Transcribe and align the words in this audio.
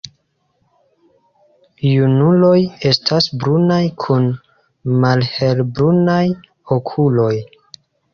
Junuloj 1.89 2.53
estas 2.91 3.27
brunaj 3.43 3.81
kun 4.05 4.25
malhelbrunaj 5.03 6.23
okuloj. 6.77 7.33